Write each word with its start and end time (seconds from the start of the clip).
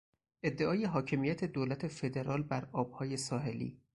ادعای 0.43 0.85
حاکمیت 0.85 1.43
دولت 1.43 1.87
فدرال 1.87 2.43
بر 2.43 2.69
آبهای 2.71 3.17
ساحلی 3.17 3.77